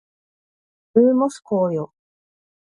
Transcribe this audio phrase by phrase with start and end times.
[0.95, 1.93] ルーモス光よ